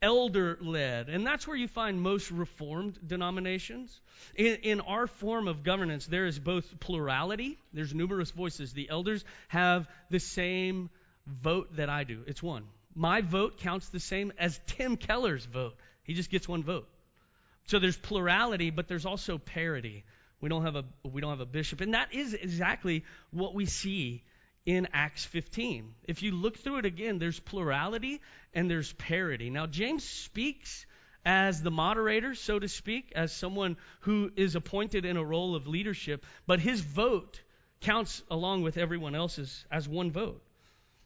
[0.00, 4.00] elder led, and that's where you find most reformed denominations.
[4.36, 7.58] In, in our form of governance, there is both plurality.
[7.72, 8.72] There's numerous voices.
[8.72, 10.88] The elders have the same
[11.26, 12.22] vote that I do.
[12.28, 12.64] It's one.
[12.94, 15.74] My vote counts the same as Tim Keller's vote.
[16.04, 16.88] He just gets one vote.
[17.66, 20.04] So there's plurality, but there's also parity.
[20.40, 23.66] We don't have a we don't have a bishop, and that is exactly what we
[23.66, 24.22] see
[24.66, 25.94] in Acts 15.
[26.04, 28.20] If you look through it again, there's plurality
[28.54, 29.50] and there's parity.
[29.50, 30.86] Now, James speaks
[31.24, 35.66] as the moderator, so to speak, as someone who is appointed in a role of
[35.66, 37.40] leadership, but his vote
[37.80, 40.42] counts along with everyone else's as one vote.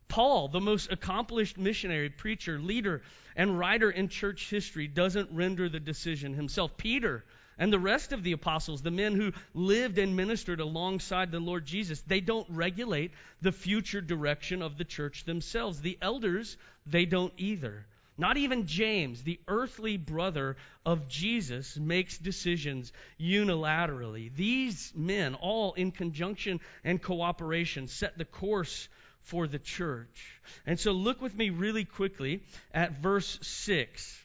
[0.09, 3.03] Paul, the most accomplished missionary, preacher, leader,
[3.35, 6.77] and writer in church history, doesn't render the decision himself.
[6.77, 7.25] Peter,
[7.59, 11.64] and the rest of the apostles, the men who lived and ministered alongside the Lord
[11.64, 13.12] Jesus, they don't regulate
[13.43, 15.81] the future direction of the church themselves.
[15.81, 17.87] The elders, they don't either.
[18.17, 24.35] Not even James, the earthly brother of Jesus, makes decisions unilaterally.
[24.35, 28.88] These men, all in conjunction and cooperation, set the course
[29.23, 30.40] for the church.
[30.67, 34.24] And so look with me really quickly at verse 6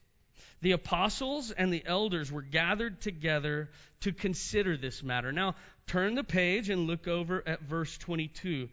[0.62, 3.70] the apostles and the elders were gathered together
[4.02, 5.32] to consider this matter.
[5.32, 5.56] Now,
[5.88, 8.70] turn the page and look over at verse 22.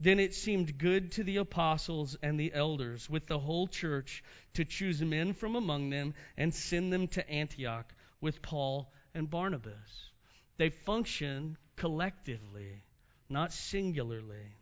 [0.00, 4.22] Then it seemed good to the apostles and the elders with the whole church
[4.54, 10.10] to choose men from among them and send them to Antioch with Paul and Barnabas.
[10.56, 12.84] They function collectively,
[13.28, 14.54] not singularly.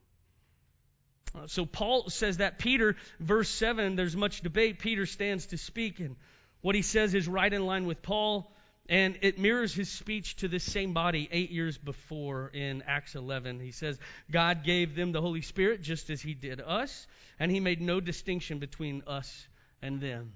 [1.47, 4.79] So Paul says that Peter, verse 7, there's much debate.
[4.79, 6.17] Peter stands to speak, and
[6.61, 8.53] what he says is right in line with Paul,
[8.89, 13.61] and it mirrors his speech to this same body eight years before in Acts 11.
[13.61, 13.99] He says,
[14.31, 17.07] God gave them the Holy Spirit just as he did us,
[17.39, 19.49] and he made no distinction between us
[19.83, 20.33] and them.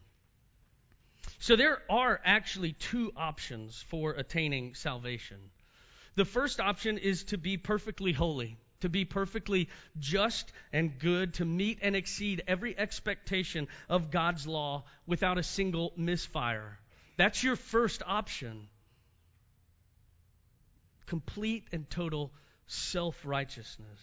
[1.38, 5.38] So there are actually two options for attaining salvation.
[6.16, 11.44] The first option is to be perfectly holy, to be perfectly just and good, to
[11.44, 16.78] meet and exceed every expectation of God's law without a single misfire.
[17.16, 18.68] That's your first option.
[21.06, 22.32] Complete and total
[22.66, 24.00] self righteousness.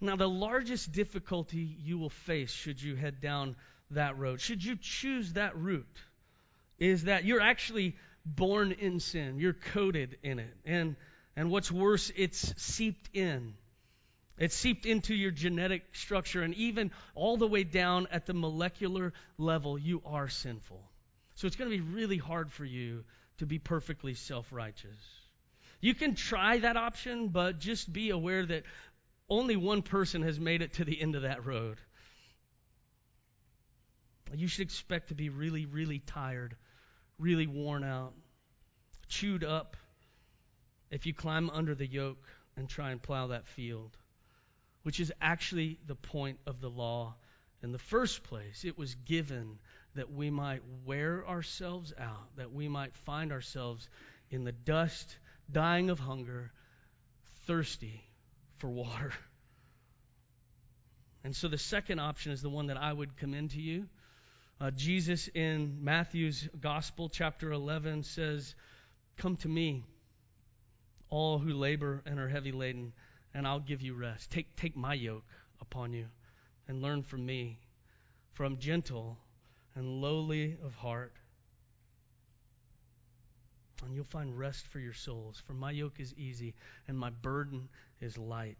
[0.00, 3.56] Now, the largest difficulty you will face should you head down
[3.90, 5.86] that road, should you choose that route,
[6.78, 9.38] is that you're actually born in sin.
[9.38, 10.56] You're coded in it.
[10.64, 10.96] And,
[11.36, 13.54] and what's worse, it's seeped in.
[14.40, 19.12] It's seeped into your genetic structure, and even all the way down at the molecular
[19.36, 20.82] level, you are sinful.
[21.34, 23.04] So it's going to be really hard for you
[23.38, 24.98] to be perfectly self righteous.
[25.82, 28.64] You can try that option, but just be aware that
[29.28, 31.76] only one person has made it to the end of that road.
[34.34, 36.56] You should expect to be really, really tired,
[37.18, 38.14] really worn out,
[39.08, 39.76] chewed up
[40.90, 42.24] if you climb under the yoke
[42.56, 43.96] and try and plow that field,
[44.82, 47.14] which is actually the point of the law
[47.62, 48.64] in the first place.
[48.64, 49.58] It was given
[49.94, 53.88] that we might wear ourselves out, that we might find ourselves
[54.30, 55.18] in the dust,
[55.50, 56.52] dying of hunger,
[57.46, 58.04] thirsty
[58.58, 59.12] for water.
[61.24, 63.88] And so the second option is the one that I would commend to you.
[64.60, 68.54] Uh, Jesus in Matthew's Gospel, chapter 11, says,
[69.18, 69.84] Come to me,
[71.08, 72.92] all who labor and are heavy laden,
[73.34, 74.30] and I'll give you rest.
[74.30, 75.24] Take, take my yoke
[75.60, 76.06] upon you
[76.68, 77.58] and learn from me,
[78.32, 79.18] for I'm gentle
[79.74, 81.12] and lowly of heart.
[83.84, 85.42] And you'll find rest for your souls.
[85.46, 86.54] For my yoke is easy
[86.86, 87.68] and my burden
[88.00, 88.58] is light.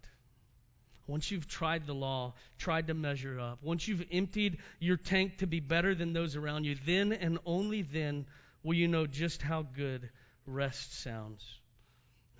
[1.06, 5.46] Once you've tried the law, tried to measure up, once you've emptied your tank to
[5.46, 8.24] be better than those around you, then and only then
[8.62, 10.08] will you know just how good
[10.46, 11.59] rest sounds.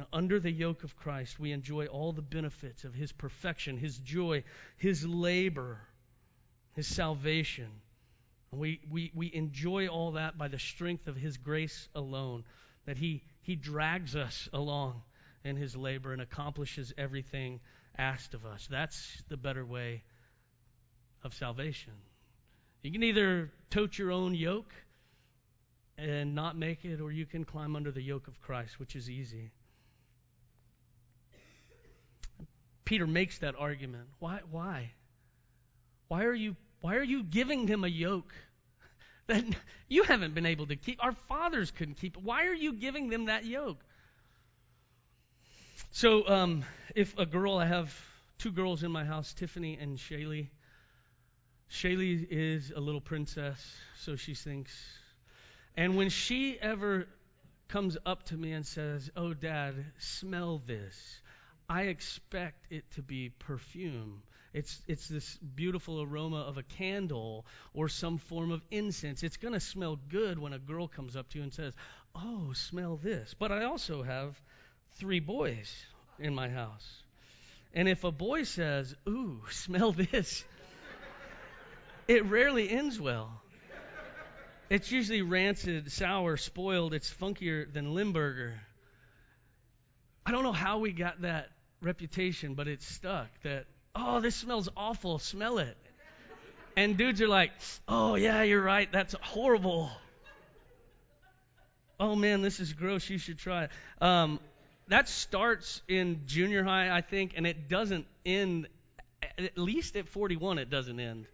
[0.00, 3.98] Now, under the yoke of Christ, we enjoy all the benefits of His perfection, His
[3.98, 4.44] joy,
[4.78, 5.78] His labor,
[6.72, 7.68] His salvation.
[8.50, 12.44] We, we, we enjoy all that by the strength of His grace alone,
[12.86, 15.02] that He, he drags us along
[15.44, 17.60] in His labor and accomplishes everything
[17.98, 18.66] asked of us.
[18.70, 20.02] That's the better way
[21.22, 21.92] of salvation.
[22.82, 24.72] You can either tote your own yoke
[25.98, 29.10] and not make it, or you can climb under the yoke of Christ, which is
[29.10, 29.50] easy.
[32.90, 34.08] Peter makes that argument.
[34.18, 34.40] Why?
[34.50, 34.90] Why?
[36.08, 36.56] Why are you?
[36.80, 38.34] Why are you giving him a yoke
[39.28, 39.44] that
[39.86, 40.98] you haven't been able to keep?
[41.00, 42.16] Our fathers couldn't keep.
[42.16, 43.78] Why are you giving them that yoke?
[45.92, 46.64] So, um,
[46.96, 47.96] if a girl, I have
[48.38, 50.48] two girls in my house, Tiffany and Shaylee.
[51.70, 53.64] Shaylee is a little princess,
[54.00, 54.72] so she thinks.
[55.76, 57.06] And when she ever
[57.68, 61.20] comes up to me and says, Oh, Dad, smell this,
[61.70, 64.24] I expect it to be perfume.
[64.52, 69.22] It's, it's this beautiful aroma of a candle or some form of incense.
[69.22, 71.72] It's going to smell good when a girl comes up to you and says,
[72.12, 73.36] Oh, smell this.
[73.38, 74.34] But I also have
[74.96, 75.72] three boys
[76.18, 77.04] in my house.
[77.72, 80.44] And if a boy says, Ooh, smell this,
[82.08, 83.30] it rarely ends well.
[84.70, 86.94] It's usually rancid, sour, spoiled.
[86.94, 88.60] It's funkier than Limburger.
[90.26, 91.50] I don't know how we got that
[91.82, 95.76] reputation, but it's stuck that, oh, this smells awful, smell it.
[96.76, 97.50] And dudes are like,
[97.88, 99.90] oh, yeah, you're right, that's horrible.
[101.98, 103.70] Oh, man, this is gross, you should try it.
[104.00, 104.40] Um,
[104.88, 108.68] that starts in junior high, I think, and it doesn't end.
[109.38, 111.26] At least at 41, it doesn't end.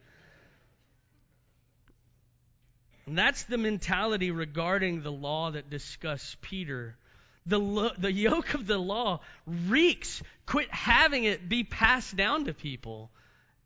[3.06, 6.96] And that's the mentality regarding the law that discussed Peter.
[7.46, 10.22] The, lo- the yoke of the law reeks.
[10.46, 13.11] Quit having it be passed down to people.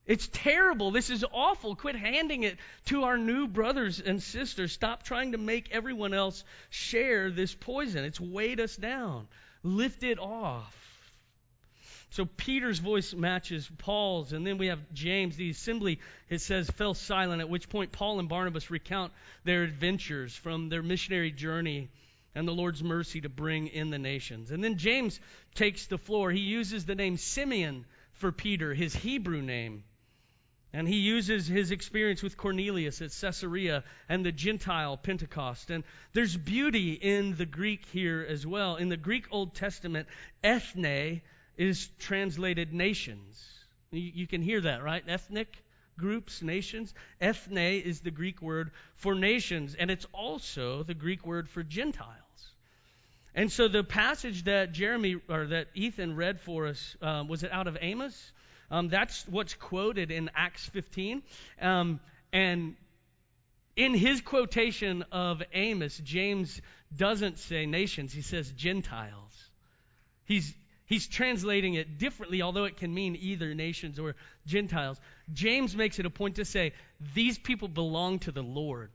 [0.07, 0.91] It's terrible.
[0.91, 1.77] This is awful.
[1.77, 4.73] Quit handing it to our new brothers and sisters.
[4.73, 8.05] Stop trying to make everyone else share this poison.
[8.05, 9.29] It's weighed us down
[9.63, 10.77] lift it off.
[12.11, 15.37] So Peter's voice matches Paul's, and then we have James.
[15.37, 19.13] The assembly, it says, fell silent, at which point Paul and Barnabas recount
[19.45, 21.89] their adventures from their missionary journey
[22.35, 24.51] and the Lord's mercy to bring in the nations.
[24.51, 25.19] And then James
[25.55, 26.31] takes the floor.
[26.31, 29.85] He uses the name Simeon for Peter, his Hebrew name.
[30.73, 35.71] And he uses his experience with Cornelius at Caesarea and the Gentile Pentecost.
[35.71, 38.77] And there's beauty in the Greek here as well.
[38.77, 40.07] In the Greek Old Testament,
[40.45, 41.23] ethne
[41.57, 43.45] is translated nations.
[43.91, 45.03] You, you can hear that, right?
[45.09, 45.49] Ethnic
[46.01, 46.95] groups, nations.
[47.21, 52.17] Ethne is the Greek word for nations, and it's also the Greek word for Gentiles.
[53.35, 57.53] And so the passage that Jeremy or that Ethan read for us um, was it
[57.53, 58.33] out of Amos?
[58.71, 61.23] Um, that's what's quoted in Acts 15.
[61.61, 62.01] Um,
[62.33, 62.75] and
[63.77, 66.61] in his quotation of Amos, James
[66.95, 69.51] doesn't say nations, he says Gentiles.
[70.25, 70.53] He's,
[70.91, 74.15] he's translating it differently, although it can mean either nations or
[74.45, 75.01] Gentiles.
[75.33, 76.73] James makes it a point to say,
[77.15, 78.91] these people belong to the Lord.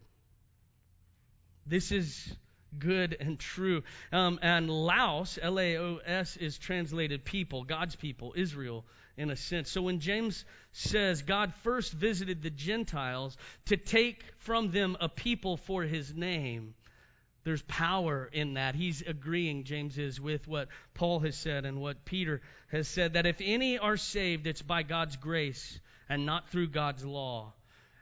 [1.66, 2.36] This is
[2.78, 3.82] good and true.
[4.12, 8.84] Um, and Laos, L A O S, is translated people, God's people, Israel,
[9.18, 9.72] in a sense.
[9.72, 13.38] So when James says God first visited the Gentiles
[13.68, 16.76] to take from them a people for his name,
[17.46, 18.74] there's power in that.
[18.74, 22.42] He's agreeing, James is, with what Paul has said and what Peter
[22.72, 25.80] has said that if any are saved, it's by God's grace
[26.10, 27.54] and not through God's law.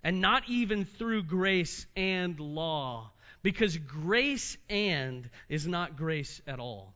[0.02, 3.12] And not even through grace and law.
[3.42, 6.94] Because grace and is not grace at all.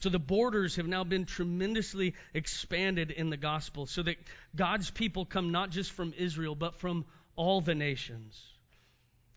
[0.00, 4.16] So the borders have now been tremendously expanded in the gospel so that
[4.56, 7.04] God's people come not just from Israel, but from
[7.36, 8.42] all the nations.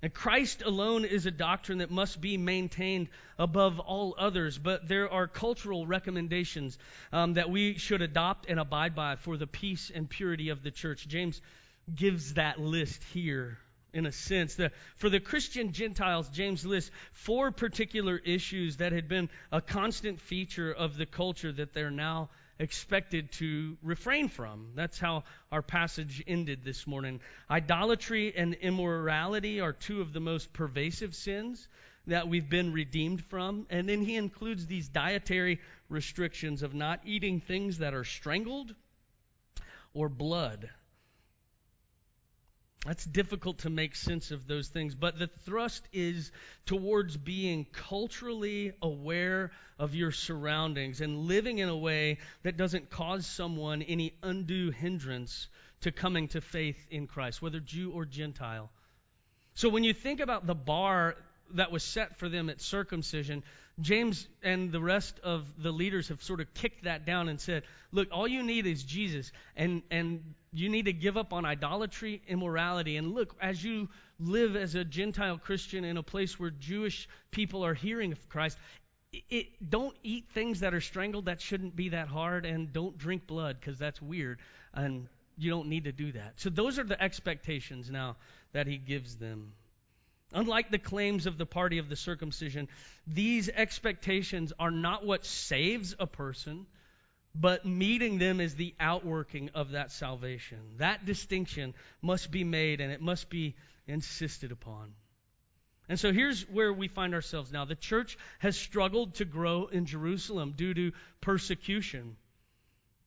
[0.01, 3.07] And Christ alone is a doctrine that must be maintained
[3.39, 6.77] above all others, but there are cultural recommendations
[7.11, 10.71] um, that we should adopt and abide by for the peace and purity of the
[10.71, 11.07] church.
[11.07, 11.41] James
[11.93, 13.57] gives that list here
[13.93, 14.55] in a sense.
[14.55, 20.19] The, for the Christian Gentiles, James lists four particular issues that had been a constant
[20.19, 22.29] feature of the culture that they're now
[22.60, 24.72] expected to refrain from.
[24.76, 27.20] That's how our passage ended this morning.
[27.49, 31.68] Idolatry and immorality are two of the most pervasive sins
[32.08, 33.66] that we've been redeemed from.
[33.70, 38.74] And then he includes these dietary restrictions of not eating things that are strangled
[39.93, 40.70] or blood.
[42.86, 46.31] That's difficult to make sense of those things, but the thrust is
[46.67, 53.25] towards being culturally aware of your surroundings and living in a way that doesn't cause
[53.25, 55.47] someone any undue hindrance
[55.81, 58.69] to coming to faith in Christ, whether Jew or Gentile.
[59.55, 61.15] So when you think about the bar
[61.55, 63.43] that was set for them at circumcision,
[63.81, 67.63] James and the rest of the leaders have sort of kicked that down and said,
[67.91, 72.22] look, all you need is Jesus, and, and you need to give up on idolatry,
[72.28, 72.97] immorality.
[72.97, 73.89] And look, as you
[74.20, 78.58] live as a Gentile Christian in a place where Jewish people are hearing of Christ,
[79.30, 81.26] it, don't eat things that are strangled.
[81.26, 82.45] That shouldn't be that hard.
[82.45, 84.39] And don't drink blood because that's weird.
[84.74, 86.34] And you don't need to do that.
[86.38, 88.16] So those are the expectations now
[88.53, 89.53] that he gives them.
[90.34, 92.68] Unlike the claims of the party of the circumcision,
[93.08, 96.66] these expectations are not what saves a person,
[97.36, 100.59] but meeting them is the outworking of that salvation.
[100.77, 103.55] That distinction must be made and it must be
[103.88, 104.93] insisted upon.
[105.88, 107.65] And so here's where we find ourselves now.
[107.65, 112.15] The church has struggled to grow in Jerusalem due to persecution.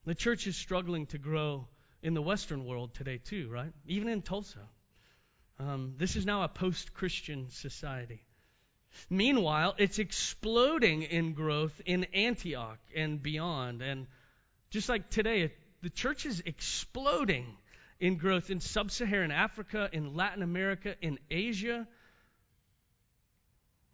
[0.04, 1.66] The church is struggling to grow
[2.02, 3.72] in the Western world today, too, right?
[3.86, 4.68] Even in Tulsa.
[5.58, 8.22] Um, this is now a post Christian society.
[9.10, 13.82] Meanwhile, it's exploding in growth in Antioch and beyond.
[13.82, 14.06] And
[14.70, 15.52] just like today,
[15.82, 17.46] the church is exploding
[18.00, 21.86] in growth in sub Saharan Africa, in Latin America, in Asia.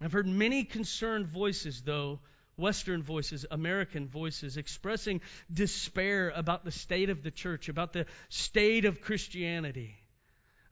[0.01, 2.21] I've heard many concerned voices, though,
[2.57, 5.21] Western voices, American voices, expressing
[5.53, 9.97] despair about the state of the church, about the state of Christianity.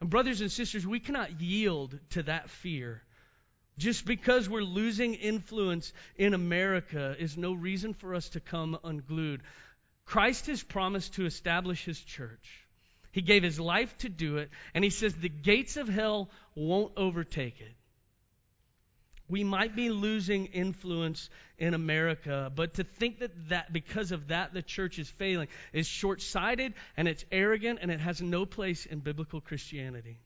[0.00, 3.02] And, brothers and sisters, we cannot yield to that fear.
[3.78, 9.42] Just because we're losing influence in America is no reason for us to come unglued.
[10.04, 12.66] Christ has promised to establish his church.
[13.12, 16.92] He gave his life to do it, and he says the gates of hell won't
[16.96, 17.74] overtake it.
[19.28, 24.52] We might be losing influence in America, but to think that, that because of that
[24.52, 28.84] the church is failing is short sighted and it's arrogant and it has no place
[28.84, 30.20] in biblical Christianity.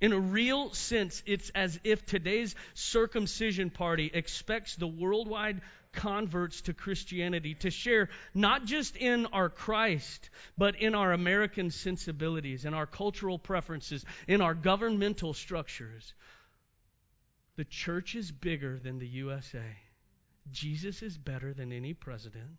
[0.00, 5.60] In a real sense, it's as if today's circumcision party expects the worldwide
[5.94, 12.64] converts to Christianity to share not just in our Christ, but in our American sensibilities,
[12.64, 16.14] in our cultural preferences, in our governmental structures.
[17.56, 19.76] The church is bigger than the USA.
[20.50, 22.58] Jesus is better than any president.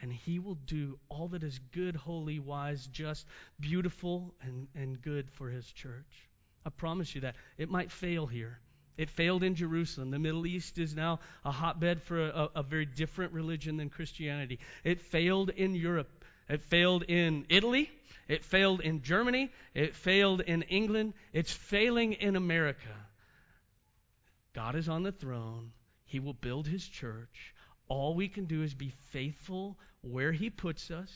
[0.00, 3.26] And he will do all that is good, holy, wise, just,
[3.60, 6.28] beautiful, and, and good for his church.
[6.66, 7.36] I promise you that.
[7.58, 8.58] It might fail here.
[8.96, 10.10] It failed in Jerusalem.
[10.10, 14.60] The Middle East is now a hotbed for a, a very different religion than Christianity.
[14.84, 16.24] It failed in Europe.
[16.48, 17.90] It failed in Italy.
[18.28, 19.50] It failed in Germany.
[19.74, 21.14] It failed in England.
[21.32, 22.94] It's failing in America.
[24.54, 25.72] God is on the throne.
[26.04, 27.54] He will build his church.
[27.88, 31.10] All we can do is be faithful where he puts us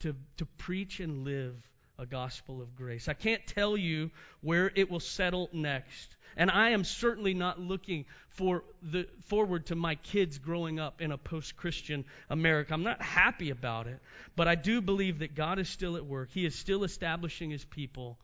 [0.00, 1.68] to, to preach and live
[1.98, 3.08] a gospel of grace.
[3.08, 6.16] I can't tell you where it will settle next.
[6.36, 11.10] And I am certainly not looking for the forward to my kids growing up in
[11.10, 12.72] a post-Christian America.
[12.72, 13.98] I'm not happy about it,
[14.36, 16.28] but I do believe that God is still at work.
[16.30, 18.18] He is still establishing his people.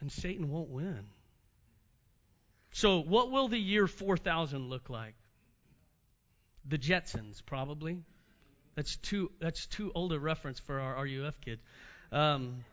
[0.00, 1.06] And Satan won't win.
[2.72, 5.14] So, what will the year 4000 look like?
[6.68, 8.02] The Jetsons, probably.
[8.74, 11.62] That's too that's too old a reference for our RUF kids.
[12.12, 12.64] Um,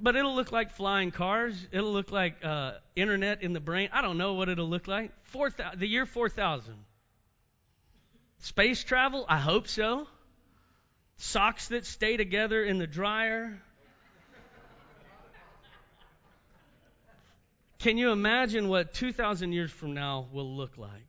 [0.00, 1.54] but it'll look like flying cars.
[1.70, 3.90] It'll look like uh, internet in the brain.
[3.92, 5.12] I don't know what it'll look like.
[5.24, 6.74] For the year 4000.
[8.40, 9.24] Space travel?
[9.28, 10.06] I hope so.
[11.18, 13.60] Socks that stay together in the dryer.
[17.78, 21.06] Can you imagine what 2,000 years from now will look like?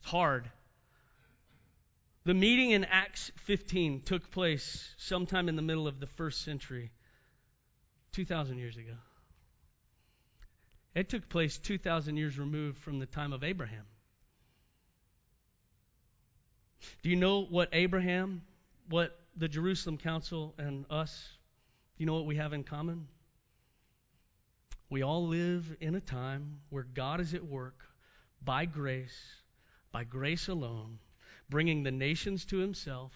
[0.00, 0.50] It's hard.
[2.24, 6.90] The meeting in Acts 15 took place sometime in the middle of the first century,
[8.12, 8.92] 2,000 years ago.
[10.94, 13.86] It took place 2,000 years removed from the time of Abraham.
[17.02, 18.42] Do you know what Abraham,
[18.88, 21.38] what the Jerusalem Council, and us,
[21.96, 23.06] do you know what we have in common?
[24.90, 27.84] We all live in a time where God is at work
[28.44, 29.16] by grace,
[29.92, 30.98] by grace alone
[31.50, 33.12] bringing the nations to himself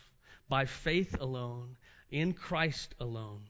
[0.48, 1.76] by faith alone,
[2.10, 3.42] in Christ alone.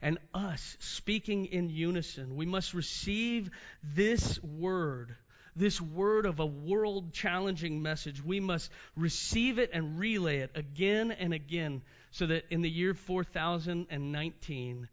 [0.00, 3.50] And us speaking in unison, we must receive
[3.82, 5.14] this word,
[5.56, 8.24] this word of a world challenging message.
[8.24, 12.94] We must receive it and relay it again and again so that in the year
[12.94, 14.88] 4019,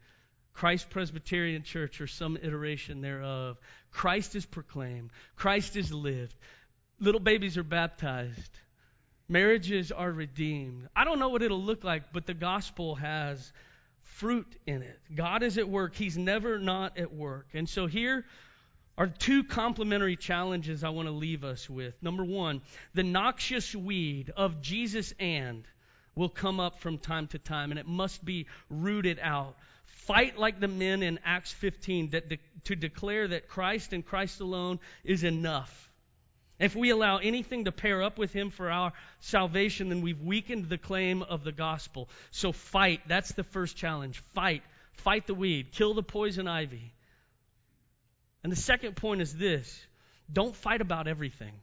[0.54, 3.58] Christ Presbyterian Church or some iteration thereof,
[3.92, 6.36] Christ is proclaimed, Christ is lived,
[7.00, 8.60] little babies are baptized
[9.28, 10.90] Marriages are redeemed.
[10.96, 13.54] I don't know what it'll look like, but the gospel has
[14.04, 15.00] fruit in it.
[15.16, 15.96] God is at work.
[15.96, 17.48] He's never not at work.
[17.54, 18.26] And so here
[18.98, 21.96] are two complementary challenges I want to leave us with.
[22.04, 22.62] Number one,
[22.94, 25.64] the noxious weed of Jesus and
[26.16, 29.56] will come up from time to time, and it must be rooted out.
[29.86, 34.42] Fight like the men in Acts 15 that de- to declare that Christ and Christ
[34.42, 35.91] alone is enough.
[36.62, 40.70] If we allow anything to pair up with him for our salvation, then we've weakened
[40.70, 42.08] the claim of the gospel.
[42.30, 43.02] So fight.
[43.08, 44.24] That's the first challenge.
[44.36, 44.62] Fight.
[44.94, 45.72] Fight the weed.
[45.72, 46.94] Kill the poison ivy.
[48.44, 49.84] And the second point is this
[50.32, 51.54] don't fight about everything.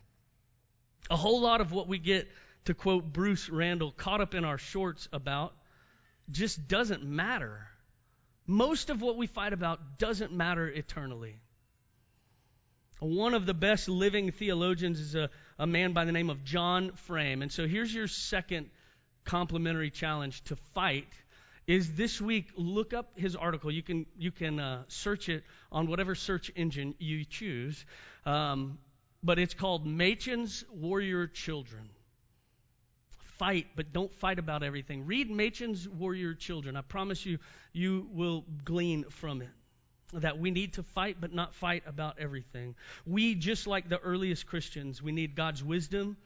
[1.08, 2.28] A whole lot of what we get,
[2.64, 5.54] to quote Bruce Randall, caught up in our shorts about
[6.28, 7.68] just doesn't matter.
[8.48, 11.36] Most of what we fight about doesn't matter eternally.
[13.00, 16.92] One of the best living theologians is a, a man by the name of John
[17.06, 17.42] Frame.
[17.42, 18.70] And so here's your second
[19.24, 21.08] complementary challenge to fight
[21.66, 23.70] is this week look up his article.
[23.70, 27.84] You can you can uh, search it on whatever search engine you choose.
[28.26, 28.78] Um,
[29.22, 31.90] but it's called machen's warrior children.
[33.38, 35.06] Fight but don't fight about everything.
[35.06, 36.74] Read machen's warrior children.
[36.76, 37.38] I promise you
[37.72, 39.50] you will glean from it
[40.14, 42.74] that we need to fight, but not fight about everything.
[43.06, 46.16] We, just like the earliest Christians, we need God's wisdom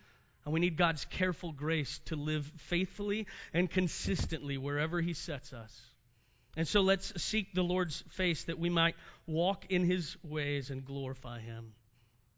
[0.45, 5.81] and we need God's careful grace to live faithfully and consistently wherever He sets us.
[6.57, 8.95] And so let's seek the Lord's face that we might
[9.27, 11.73] walk in His ways and glorify Him.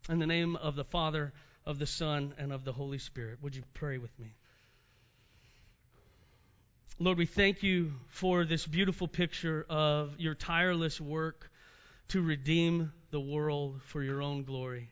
[0.07, 1.33] In the name of the Father,
[1.65, 4.35] of the Son, and of the Holy Spirit, would you pray with me?
[6.97, 11.51] Lord, we thank you for this beautiful picture of your tireless work
[12.07, 14.89] to redeem the world for your own glory.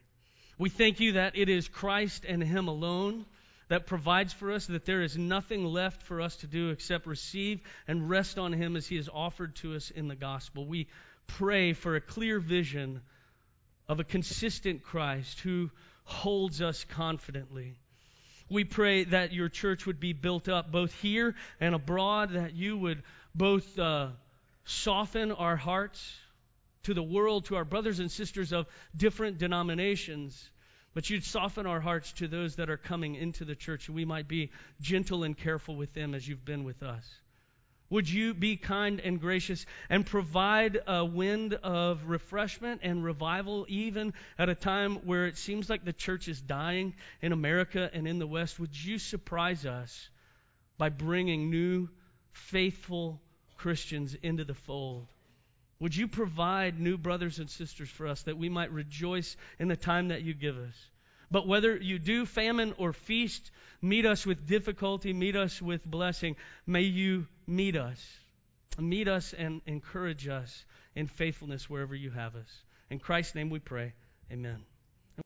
[0.58, 3.26] We thank you that it is Christ and Him alone
[3.70, 7.62] that provides for us, that there is nothing left for us to do except receive
[7.88, 10.66] and rest on Him as He has offered to us in the gospel.
[10.66, 10.89] We
[11.28, 12.99] pray for a clear vision
[13.88, 15.72] of a consistent Christ who
[16.04, 17.78] holds us confidently.
[18.50, 22.78] We pray that your church would be built up both here and abroad, that you
[22.78, 24.10] would both uh,
[24.66, 26.18] soften our hearts
[26.84, 30.50] to the world, to our brothers and sisters of different denominations,
[30.94, 34.06] but you'd soften our hearts to those that are coming into the church, and we
[34.06, 37.10] might be gentle and careful with them as you've been with us.
[37.94, 44.16] Would you be kind and gracious and provide a wind of refreshment and revival even
[44.39, 48.18] at a time where it seems like the church is dying in America and in
[48.18, 48.60] the West?
[48.60, 50.10] Would you surprise us
[50.80, 51.88] by bringing new,
[52.32, 53.22] faithful
[53.58, 55.08] Christians into the fold.
[55.80, 59.78] Would you provide new brothers and sisters for us that we might rejoice in the
[59.78, 60.76] time that you give us?
[61.30, 66.36] But whether you do famine or feast, meet us with difficulty, meet us with blessing.
[66.66, 68.18] May you meet us.
[68.80, 70.66] Meet us and encourage us
[70.96, 72.64] in faithfulness wherever you have us.
[72.89, 73.94] In Christ's name we pray.
[74.32, 74.64] Amen.